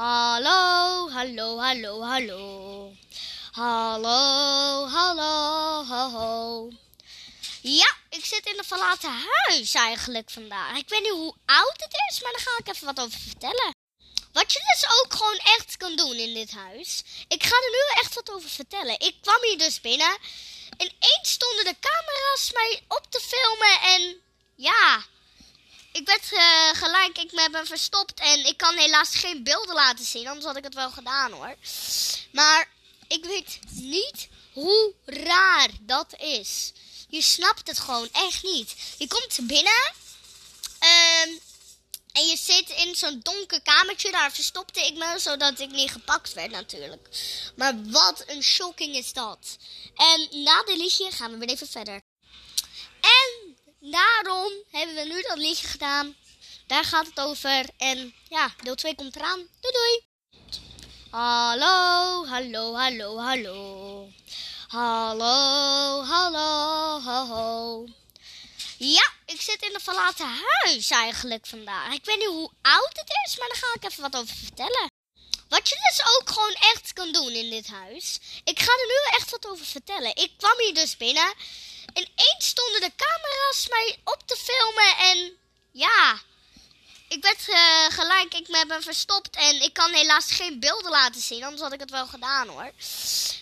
[0.00, 2.96] Hallo, hallo, hallo, hallo.
[3.52, 6.70] Hallo, hallo, ho.
[7.60, 10.76] Ja, ik zit in een verlaten huis eigenlijk vandaag.
[10.76, 13.74] Ik weet niet hoe oud het is, maar daar ga ik even wat over vertellen.
[14.32, 17.02] Wat je dus ook gewoon echt kan doen in dit huis.
[17.28, 19.00] Ik ga er nu echt wat over vertellen.
[19.00, 20.18] Ik kwam hier dus binnen.
[20.76, 24.20] Ineens stonden de camera's mij op te filmen en
[24.54, 25.04] ja,
[25.92, 30.04] ik werd eh, gelijk, ik me ben verstopt en ik kan helaas geen beelden laten
[30.04, 31.54] zien, anders had ik het wel gedaan hoor.
[32.32, 32.68] Maar
[33.08, 36.72] ik weet niet hoe raar dat is.
[37.08, 38.74] Je snapt het gewoon echt niet.
[38.98, 39.92] Je komt binnen
[40.78, 41.28] ehm,
[42.12, 44.10] en je zit in zo'n donker kamertje.
[44.10, 47.08] Daar verstopte ik me, zodat ik niet gepakt werd natuurlijk.
[47.56, 49.56] Maar wat een shocking is dat.
[49.94, 52.00] En na dit liedje gaan we weer even verder.
[53.80, 56.16] Daarom hebben we nu dat liedje gedaan.
[56.66, 57.66] Daar gaat het over.
[57.76, 59.48] En ja, deel 2 komt eraan.
[59.60, 60.02] Doei doei.
[61.10, 64.08] Hallo, hallo, hallo, hallo.
[64.68, 67.84] Hallo, hallo, ho.
[68.78, 71.92] Ja, ik zit in een verlaten huis eigenlijk vandaag.
[71.92, 74.88] Ik weet niet hoe oud het is, maar daar ga ik even wat over vertellen.
[75.48, 78.20] Wat je dus ook gewoon echt kan doen in dit huis.
[78.44, 80.16] Ik ga er nu echt wat over vertellen.
[80.16, 81.34] Ik kwam hier dus binnen.
[81.94, 85.38] Ineens stonden de camera's mij op te filmen en
[85.72, 86.20] ja,
[87.08, 91.20] ik werd eh, gelijk, ik me ben verstopt en ik kan helaas geen beelden laten
[91.20, 92.72] zien, anders had ik het wel gedaan hoor.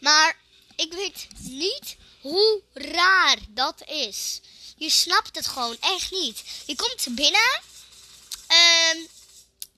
[0.00, 0.38] Maar
[0.76, 4.40] ik weet niet hoe raar dat is.
[4.76, 6.42] Je snapt het gewoon echt niet.
[6.66, 7.60] Je komt binnen
[8.46, 8.98] ehm,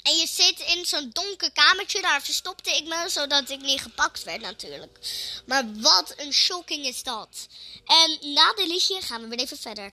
[0.04, 2.00] en je zit in zo'n donker kamertje.
[2.00, 4.98] Daar verstopte ik me, zodat ik niet gepakt werd natuurlijk.
[5.46, 7.46] Maar wat een shocking is dat.
[7.84, 9.92] En na dit liedje gaan we weer even verder.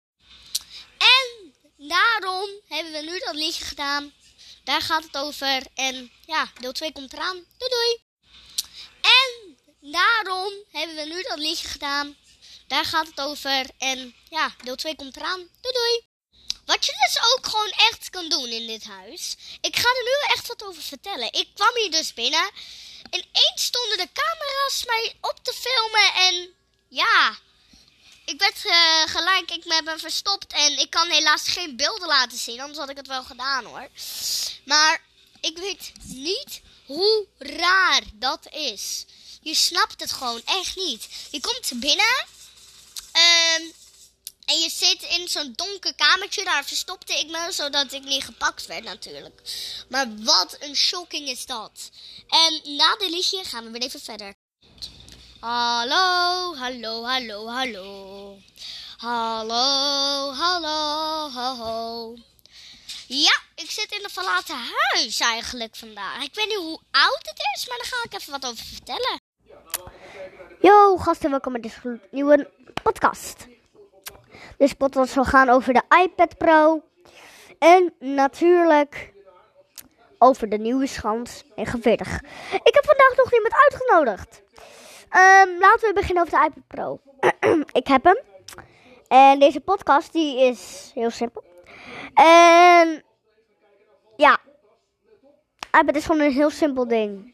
[0.98, 4.14] En daarom hebben we nu dat liedje gedaan.
[4.64, 5.66] Daar gaat het over.
[5.74, 7.46] En ja, deel 2 komt eraan.
[7.58, 8.04] Doei doei.
[9.02, 9.58] En
[9.92, 12.18] daarom hebben we nu dat liedje gedaan.
[12.68, 13.70] Daar gaat het over.
[13.78, 15.50] En ja, deel 2 komt eraan.
[15.62, 16.11] Doei doei.
[16.66, 19.36] Wat je dus ook gewoon echt kan doen in dit huis.
[19.62, 21.34] Ik ga er nu echt wat over vertellen.
[21.34, 22.52] Ik kwam hier dus binnen.
[23.10, 26.54] Ineens stonden de camera's mij op te filmen en
[26.88, 27.38] ja,
[28.26, 32.38] ik werd eh, gelijk, ik me ben verstopt en ik kan helaas geen beelden laten
[32.38, 33.88] zien, anders had ik het wel gedaan hoor.
[34.66, 35.02] Maar
[35.42, 39.06] ik weet niet hoe raar dat is.
[39.42, 41.08] Je snapt het gewoon echt niet.
[41.32, 42.26] Je komt binnen
[43.12, 43.62] ehm,
[44.52, 46.44] en je zit in zo'n donker kamertje.
[46.44, 49.42] Daar verstopte ik me, zodat ik niet gepakt werd natuurlijk.
[49.90, 51.90] Maar wat een shocking is dat.
[52.28, 54.34] En na dit liedje gaan we weer even verder.
[55.40, 58.38] Hallo, hallo, hallo, hallo.
[58.98, 62.16] Hallo, hallo, ho.
[63.08, 66.24] Ja, ik zit in een verlaten huis eigenlijk vandaag.
[66.24, 69.20] Ik weet niet hoe oud het is, maar daar ga ik even wat over vertellen.
[70.62, 72.52] Yo gasten, welkom bij deze nieuwe
[72.84, 73.36] podcast.
[74.58, 76.82] Deze podcast zal gaan over de iPad Pro.
[77.60, 79.14] En natuurlijk
[80.18, 82.22] over de nieuwe schans 49.
[82.64, 84.42] Ik heb vandaag nog niemand uitgenodigd.
[85.10, 87.00] Ehm, laten we beginnen over de iPad Pro.
[87.82, 88.20] ik heb hem.
[89.08, 91.44] En deze podcast die is heel simpel.
[92.14, 93.04] En
[94.16, 94.40] ja,
[95.80, 97.34] iPad is gewoon een heel simpel ding.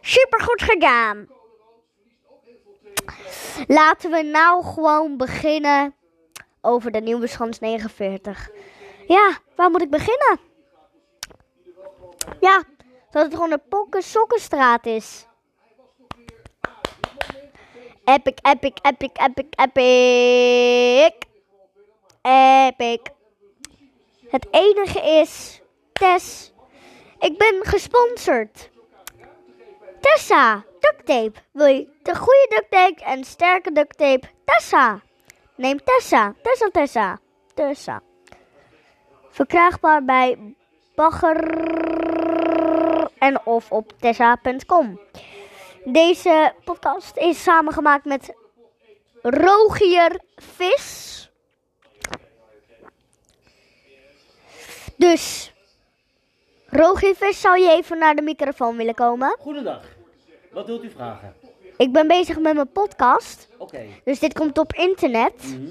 [0.00, 1.28] Super goed gedaan.
[3.66, 5.94] Laten we nou gewoon beginnen
[6.60, 8.50] over de nieuwe schans 49.
[9.06, 10.40] Ja, waar moet ik beginnen?
[12.40, 12.62] Ja,
[13.10, 15.26] dat het gewoon een pokken sokkenstraat is.
[18.04, 21.30] Epic, epic, epic, epic, epic.
[22.22, 23.00] Epic.
[24.28, 25.60] Het enige is,
[25.92, 26.52] Tess,
[27.18, 28.70] ik ben gesponsord.
[30.02, 31.32] Tessa, duct tape.
[31.52, 34.28] Wil je de goede duct tape en sterke duct tape?
[34.44, 35.00] Tessa.
[35.56, 36.34] Neem Tessa.
[36.42, 37.18] Tessa, Tessa.
[37.54, 38.02] Tessa.
[39.30, 40.54] Verkrijgbaar bij
[40.94, 41.36] Bagger
[43.18, 45.00] en of op tessa.com.
[45.84, 48.34] Deze podcast is samengemaakt met
[49.22, 51.30] Rogier Vis.
[54.96, 55.52] Dus,
[56.66, 59.36] Rogier Vis, zou je even naar de microfoon willen komen?
[59.38, 59.84] Goedendag.
[60.52, 61.34] Wat wilt u vragen?
[61.76, 63.86] Ik ben bezig met mijn podcast, Oké.
[64.04, 65.42] dus dit komt op internet.
[65.42, 65.68] Mhm.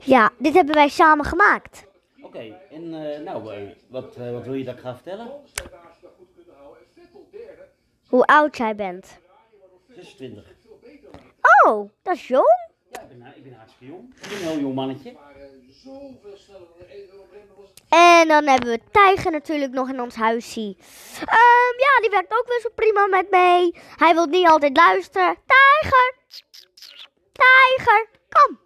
[0.00, 1.84] Ja, dit hebben wij samen gemaakt.
[2.22, 5.30] Oké, en eh, nou, eh, wat, eh, wat wil je dat ik ga vertellen?
[8.08, 9.18] Hoe oud jij bent.
[9.88, 10.44] 26.
[11.64, 12.68] Oh, dat is jong.
[12.90, 14.14] Ja, ik ben, ik ben hartstikke jong.
[14.14, 15.16] Ik ben een heel jong mannetje.
[17.94, 20.76] En dan hebben we Tijger natuurlijk nog in ons huisje.
[21.20, 23.74] Ehm, ja, die werkt ook wel zo prima met mee.
[23.96, 25.36] Hij wil niet altijd luisteren.
[25.46, 26.14] Tijger!
[27.32, 28.60] Tijger, kom!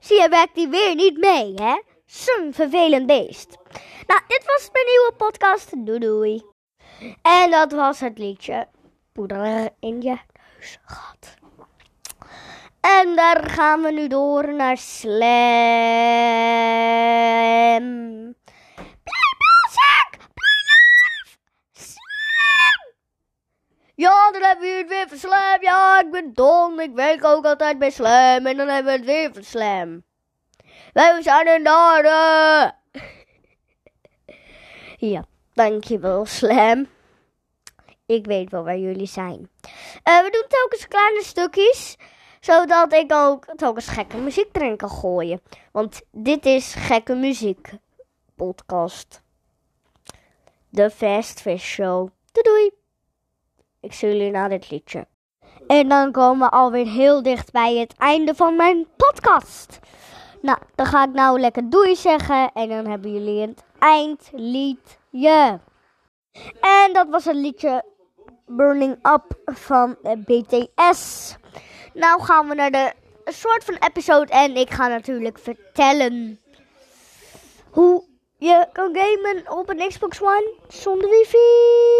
[0.00, 1.80] Zie je, werkt hij weer niet mee, hè?
[2.06, 3.56] Zo'n vervelend beest.
[4.06, 5.86] Nou, dit was mijn nieuwe podcast.
[5.86, 6.42] Doei doei.
[7.22, 8.68] En dat was het liedje
[9.12, 10.18] Poeder in je
[10.84, 11.34] gehad.
[12.80, 15.22] En daar gaan we nu door naar Slam.
[19.04, 20.08] Play music!
[20.34, 21.38] Play live!
[21.72, 22.80] Slam!
[23.94, 25.62] Ja, dan hebben we het weer van Slam.
[25.62, 26.80] Ja, ik ben dom.
[26.80, 28.46] Ik werk ook altijd bij Slam.
[28.46, 30.04] En dan hebben we het weer van Slam.
[30.92, 32.72] Wij zijn orde.
[35.12, 36.86] ja, dankjewel Slam.
[38.06, 39.50] Ik weet wel waar jullie zijn.
[40.02, 41.96] Eh, we doen telkens kleine stukjes
[42.40, 45.42] zodat ik ook telkens gekke muziek erin kan gooien.
[45.72, 47.70] Want dit is gekke muziek
[48.36, 49.22] podcast.
[50.68, 52.08] De Fast Fish Show.
[52.32, 52.83] Doei doei.
[53.84, 55.06] Ik zie jullie na dit liedje.
[55.66, 59.78] En dan komen we alweer heel dicht bij het einde van mijn podcast.
[60.42, 62.50] Nou, dan ga ik nou lekker doei zeggen.
[62.52, 65.60] En dan hebben jullie het eindliedje.
[66.60, 67.84] En dat was het liedje
[68.46, 71.34] Burning Up van BTS.
[71.92, 72.92] Nou gaan we naar de
[73.24, 76.40] soort van episode en ik ga natuurlijk vertellen
[77.70, 78.04] hoe
[78.38, 81.93] je kan gamen op een Xbox One zonder wifi.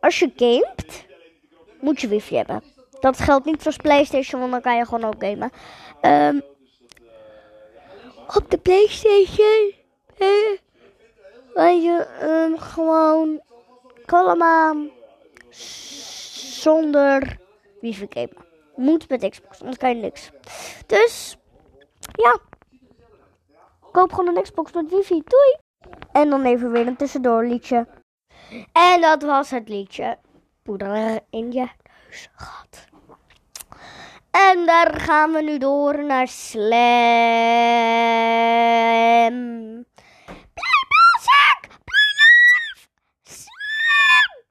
[0.00, 1.06] Als je gamet,
[1.80, 2.62] moet je wifi hebben.
[3.00, 5.50] Dat geldt niet voor PlayStation, want dan kan je gewoon ook gamen.
[6.02, 6.42] Um,
[8.36, 9.74] op de PlayStation
[11.54, 13.42] kan je um, gewoon
[14.06, 14.90] kalm
[16.60, 17.38] zonder
[17.80, 18.48] wifi gamen.
[18.76, 20.30] Moet met Xbox, anders kan je niks.
[20.86, 21.36] Dus,
[22.12, 22.38] ja.
[23.92, 25.22] Koop gewoon een Xbox met wifi.
[25.24, 25.56] Doei!
[26.12, 27.86] En dan even weer een tussendoor liedje.
[28.72, 30.18] En dat was het liedje.
[30.62, 31.68] Poeder in je
[32.08, 32.88] neus gehad.
[34.30, 36.68] En daar gaan we nu door naar Slam.
[40.54, 40.84] Play!
[43.22, 44.44] Slam!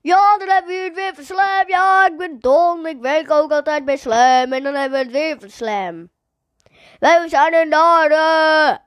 [0.00, 1.64] Ja, dan hebben we het weer van Slam.
[1.66, 2.86] Ja, ik ben dom.
[2.86, 4.52] Ik werk ook altijd bij Slam.
[4.52, 6.10] En dan hebben we het weer van Slam.
[6.98, 8.78] Wij zijn in de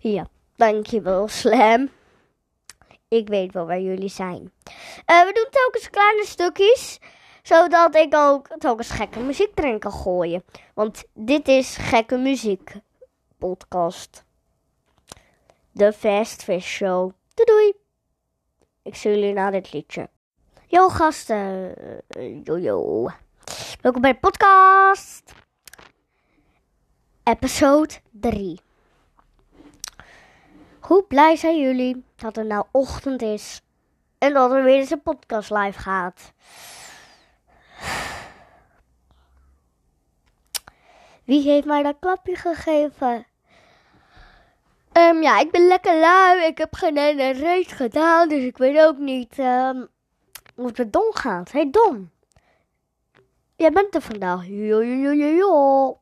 [0.16, 0.26] ja,
[0.62, 1.90] dankjewel Slam.
[3.08, 4.52] Ik weet wel waar jullie zijn.
[5.06, 6.98] Uh, we doen telkens kleine stukjes.
[7.42, 10.44] Zodat ik ook telkens gekke muziek erin kan gooien.
[10.74, 12.72] Want dit is gekke muziek
[13.38, 14.24] podcast.
[15.72, 17.12] De Fast Fish Show.
[17.34, 17.72] Doei doei.
[18.82, 20.08] Ik zie jullie na dit liedje.
[20.66, 21.74] Yo gasten.
[22.44, 23.08] Yo yo.
[23.80, 25.32] Welkom bij de podcast.
[27.22, 28.60] Episode 3.
[30.82, 33.60] Hoe blij zijn jullie dat het nou ochtend is
[34.18, 36.32] en dat er weer eens een podcast live gaat?
[41.24, 43.26] Wie heeft mij dat klapje gegeven?
[44.92, 46.46] Um, ja, ik ben lekker lui.
[46.46, 49.88] Ik heb geen ene race gedaan, dus ik weet ook niet um,
[50.54, 51.52] hoe het Don gaat.
[51.52, 52.10] Hey Don,
[53.56, 54.46] jij bent er vandaag.
[54.46, 56.00] Jo, jo, jo, jo.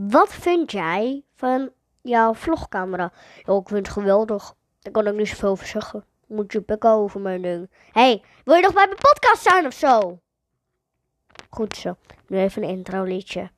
[0.00, 1.70] Wat vind jij van
[2.08, 3.12] jouw vlogcamera?
[3.42, 4.54] Ja, ik vind het geweldig.
[4.80, 6.04] Daar kan ik niet zoveel over zeggen.
[6.26, 7.70] Moet je bekken over mijn ding.
[7.92, 10.18] hey, wil je nog bij mijn podcast zijn of zo?
[11.50, 11.96] Goed zo.
[12.26, 13.50] Nu even een intro liedje.